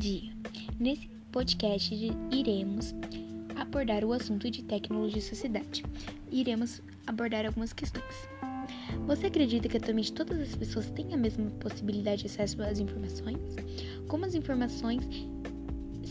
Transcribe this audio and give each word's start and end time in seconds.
dia! 0.00 0.32
Nesse 0.80 1.08
podcast 1.30 1.94
iremos 2.32 2.92
abordar 3.54 4.04
o 4.04 4.12
assunto 4.12 4.50
de 4.50 4.64
tecnologia 4.64 5.18
e 5.18 5.22
sociedade. 5.22 5.84
Iremos 6.28 6.82
abordar 7.06 7.46
algumas 7.46 7.72
questões. 7.72 8.28
Você 9.06 9.26
acredita 9.26 9.68
que 9.68 9.76
atualmente 9.76 10.12
todas 10.12 10.40
as 10.40 10.56
pessoas 10.56 10.90
têm 10.90 11.14
a 11.14 11.16
mesma 11.16 11.48
possibilidade 11.60 12.22
de 12.22 12.26
acesso 12.26 12.60
às 12.64 12.80
informações? 12.80 13.38
Como 14.08 14.24
as 14.24 14.34
informações 14.34 15.04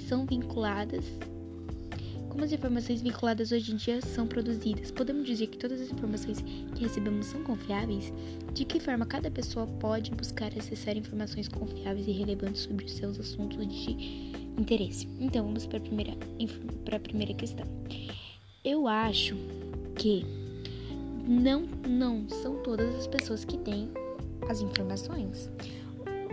são 0.07 0.25
vinculadas 0.25 1.03
como 2.29 2.43
as 2.43 2.51
informações 2.51 3.01
vinculadas 3.01 3.51
hoje 3.51 3.73
em 3.73 3.75
dia 3.75 4.01
são 4.01 4.27
produzidas? 4.27 4.91
Podemos 4.91 5.25
dizer 5.25 5.47
que 5.47 5.57
todas 5.57 5.81
as 5.81 5.91
informações 5.91 6.39
que 6.75 6.83
recebemos 6.83 7.25
são 7.25 7.43
confiáveis? 7.43 8.13
De 8.53 8.63
que 8.63 8.79
forma 8.79 9.05
cada 9.05 9.29
pessoa 9.29 9.65
pode 9.65 10.11
buscar 10.11 10.51
acessar 10.57 10.95
informações 10.95 11.47
confiáveis 11.47 12.07
e 12.07 12.11
relevantes 12.11 12.61
sobre 12.61 12.85
os 12.85 12.93
seus 12.93 13.19
assuntos 13.19 13.67
de 13.67 14.41
interesse? 14.57 15.07
Então, 15.19 15.45
vamos 15.45 15.65
para 15.65 15.79
a 15.79 15.81
primeira, 15.81 16.13
para 16.85 16.97
a 16.97 16.99
primeira 16.99 17.33
questão. 17.33 17.65
Eu 18.63 18.87
acho 18.87 19.35
que 19.95 20.25
não, 21.27 21.63
não 21.87 22.29
são 22.29 22.61
todas 22.63 22.93
as 22.95 23.07
pessoas 23.07 23.43
que 23.43 23.57
têm 23.57 23.89
as 24.47 24.61
informações 24.61 25.49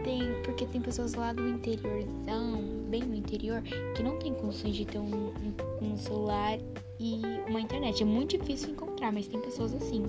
tem, 0.07 0.41
porque 0.45 0.65
tem 0.67 0.81
pessoas 0.81 1.15
lá 1.15 1.33
do 1.33 1.47
interiorzão, 1.49 2.63
bem 2.89 3.03
no 3.03 3.15
interior, 3.17 3.61
que 3.97 4.03
não 4.05 4.17
tem 4.21 4.33
condições 4.33 4.77
de 4.77 4.85
ter 4.85 5.01
um, 5.01 5.31
um, 5.31 5.55
um 5.83 5.99
celular 5.99 6.59
e 7.01 7.21
uma 7.49 7.61
internet. 7.61 8.05
É 8.05 8.07
muito 8.07 8.39
difícil 8.39 8.71
encontrar, 8.71 9.13
mas 9.13 9.27
tem 9.27 9.41
pessoas 9.41 9.75
assim. 9.75 10.05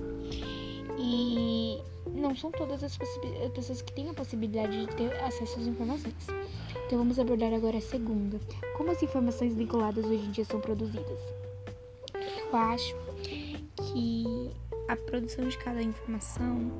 E 1.00 1.82
não 2.14 2.36
são 2.36 2.52
todas 2.52 2.84
as 2.84 2.96
pessoas 3.56 3.82
que 3.82 3.92
têm 3.92 4.10
a 4.10 4.14
possibilidade 4.14 4.86
de 4.86 4.96
ter 4.96 5.12
acesso 5.24 5.60
às 5.60 5.66
informações. 5.66 6.16
Então 6.86 7.00
vamos 7.00 7.18
abordar 7.18 7.52
agora 7.52 7.78
a 7.78 7.82
segunda. 7.82 8.40
Como 8.78 8.92
as 8.92 9.02
informações 9.02 9.56
vinculadas 9.56 10.06
hoje 10.06 10.24
em 10.24 10.32
dia 10.32 10.46
são 10.46 10.62
produzidas? 10.62 11.20
Eu 12.14 12.56
acho 12.56 12.96
que 13.24 14.52
a 14.88 14.96
produção 14.96 15.48
de 15.48 15.58
cada 15.58 15.82
informação 15.82 16.72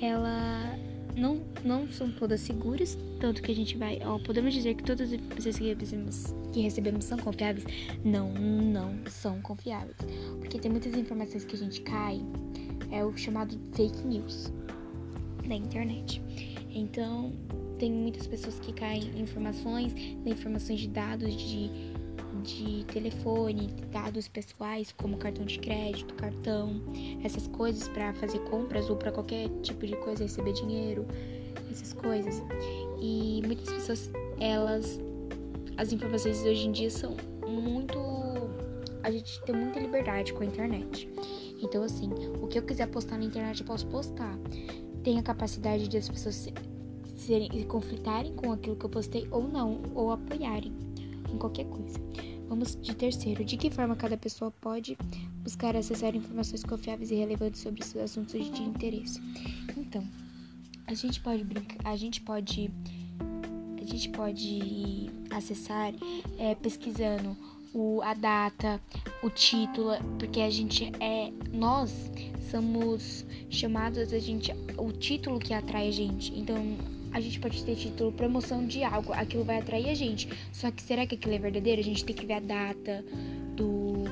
ela 0.00 0.78
não, 1.16 1.40
não 1.64 1.88
são 1.88 2.10
todas 2.12 2.40
seguras, 2.40 2.96
tanto 3.18 3.42
que 3.42 3.50
a 3.50 3.54
gente 3.54 3.76
vai, 3.76 3.98
ó, 4.04 4.18
podemos 4.18 4.52
dizer 4.52 4.74
que 4.74 4.84
todas 4.84 5.08
as 5.08 5.14
informações 5.14 5.58
que 5.58 5.74
recebemos, 5.74 6.34
que 6.52 6.60
recebemos 6.60 7.04
são 7.04 7.18
confiáveis? 7.18 7.64
Não, 8.04 8.32
não 8.32 8.94
são 9.08 9.40
confiáveis, 9.40 9.96
porque 10.38 10.58
tem 10.58 10.70
muitas 10.70 10.94
informações 10.94 11.44
que 11.44 11.56
a 11.56 11.58
gente 11.58 11.80
cai, 11.80 12.20
é 12.90 13.04
o 13.04 13.16
chamado 13.16 13.58
fake 13.72 14.06
news 14.06 14.52
da 15.48 15.54
internet. 15.54 16.22
Então, 16.70 17.32
tem 17.78 17.90
muitas 17.90 18.26
pessoas 18.26 18.58
que 18.60 18.72
caem 18.72 19.10
em 19.16 19.22
informações, 19.22 19.94
informações 20.24 20.80
de 20.80 20.88
dados 20.88 21.34
de 21.34 21.70
de 22.42 22.84
telefone, 22.84 23.68
dados 23.90 24.28
pessoais 24.28 24.92
como 24.92 25.16
cartão 25.16 25.44
de 25.44 25.58
crédito, 25.58 26.14
cartão, 26.14 26.80
essas 27.24 27.46
coisas 27.48 27.88
para 27.88 28.12
fazer 28.14 28.38
compras 28.40 28.88
ou 28.88 28.96
para 28.96 29.10
qualquer 29.10 29.48
tipo 29.62 29.86
de 29.86 29.96
coisa, 29.96 30.22
receber 30.22 30.52
dinheiro, 30.52 31.06
essas 31.70 31.92
coisas. 31.92 32.42
E 33.00 33.42
muitas 33.44 33.70
pessoas, 33.70 34.10
elas, 34.38 35.00
as 35.76 35.92
informações 35.92 36.42
hoje 36.42 36.66
em 36.66 36.72
dia 36.72 36.90
são 36.90 37.16
muito. 37.46 37.98
A 39.02 39.10
gente 39.10 39.40
tem 39.42 39.54
muita 39.54 39.78
liberdade 39.78 40.32
com 40.32 40.42
a 40.42 40.46
internet. 40.46 41.08
Então, 41.62 41.82
assim, 41.82 42.10
o 42.40 42.46
que 42.46 42.58
eu 42.58 42.62
quiser 42.62 42.86
postar 42.88 43.18
na 43.18 43.24
internet 43.24 43.60
eu 43.60 43.66
posso 43.66 43.86
postar. 43.86 44.36
Tem 45.02 45.18
a 45.18 45.22
capacidade 45.22 45.86
de 45.86 45.96
as 45.96 46.08
pessoas 46.08 46.48
serem, 47.16 47.62
conflitarem 47.64 48.34
com 48.34 48.52
aquilo 48.52 48.76
que 48.76 48.84
eu 48.84 48.90
postei 48.90 49.26
ou 49.30 49.46
não, 49.46 49.80
ou 49.94 50.10
apoiarem 50.10 50.85
qualquer 51.38 51.66
coisa. 51.66 51.98
Vamos 52.48 52.78
de 52.80 52.94
terceiro. 52.94 53.44
De 53.44 53.56
que 53.56 53.70
forma 53.70 53.96
cada 53.96 54.16
pessoa 54.16 54.50
pode 54.50 54.96
buscar 55.42 55.76
acessar 55.76 56.14
informações 56.14 56.62
confiáveis 56.62 57.10
e 57.10 57.14
relevantes 57.14 57.60
sobre 57.60 57.84
seus 57.84 58.04
assuntos 58.04 58.32
de 58.32 58.62
interesse? 58.62 59.20
Então, 59.76 60.04
a 60.86 60.94
gente 60.94 61.20
pode 61.20 61.42
brincar, 61.44 61.78
a 61.84 61.96
gente 61.96 62.20
pode 62.20 62.70
a 63.80 63.84
gente 63.84 64.08
pode 64.10 65.10
acessar 65.30 65.92
é, 66.38 66.54
pesquisando 66.56 67.36
o, 67.72 68.00
a 68.02 68.14
data, 68.14 68.80
o 69.22 69.30
título, 69.30 69.92
porque 70.18 70.40
a 70.40 70.50
gente 70.50 70.90
é 70.98 71.30
nós 71.52 72.10
somos 72.50 73.24
chamados 73.50 74.12
a 74.12 74.18
gente 74.18 74.52
o 74.78 74.92
título 74.92 75.38
que 75.38 75.52
atrai 75.52 75.88
a 75.88 75.92
gente. 75.92 76.32
Então, 76.38 76.76
a 77.12 77.20
gente 77.20 77.40
pode 77.40 77.64
ter 77.64 77.76
título 77.76 78.12
promoção 78.12 78.66
de 78.66 78.82
algo, 78.82 79.12
aquilo 79.12 79.44
vai 79.44 79.58
atrair 79.58 79.88
a 79.88 79.94
gente. 79.94 80.28
Só 80.52 80.70
que 80.70 80.82
será 80.82 81.06
que 81.06 81.14
aquilo 81.14 81.34
é 81.34 81.38
verdadeiro? 81.38 81.80
A 81.80 81.84
gente 81.84 82.04
tem 82.04 82.14
que 82.14 82.26
ver 82.26 82.34
a 82.34 82.40
data 82.40 83.04
do, 83.54 84.04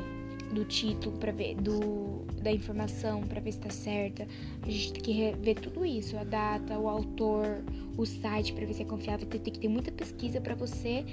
do 0.53 0.65
título 0.65 1.17
para 1.19 1.33
ver 1.33 1.55
do 1.57 2.25
da 2.45 2.53
informação 2.53 3.23
para 3.23 3.41
ver 3.41 3.53
se 3.53 3.59
tá 3.59 3.71
certa. 3.71 4.29
A 4.63 4.71
gente 4.71 4.93
tem 4.93 5.03
que 5.03 5.33
ver 5.41 5.55
tudo 5.55 5.85
isso, 5.85 6.17
a 6.19 6.25
data, 6.25 6.79
o 6.79 6.89
autor, 6.89 7.65
o 7.97 8.05
site 8.05 8.53
para 8.53 8.67
ver 8.67 8.75
se 8.75 8.83
é 8.83 8.85
confiável. 8.85 9.27
Tem, 9.27 9.41
tem 9.41 9.53
que 9.53 9.59
ter 9.59 9.69
muita 9.69 9.91
pesquisa 9.91 10.41
para 10.41 10.55
você 10.55 11.05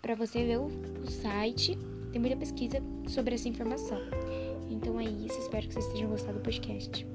para 0.00 0.14
você 0.14 0.44
ver 0.44 0.58
o, 0.58 0.66
o 0.66 1.10
site. 1.10 1.76
Tem 2.12 2.20
muita 2.20 2.36
pesquisa 2.36 2.82
sobre 3.08 3.34
essa 3.34 3.48
informação. 3.48 3.98
Então 4.70 5.00
é 5.00 5.04
isso, 5.04 5.38
espero 5.38 5.66
que 5.66 5.74
vocês 5.74 5.86
tenham 5.92 6.10
gostado 6.10 6.38
do 6.38 6.42
podcast. 6.42 7.06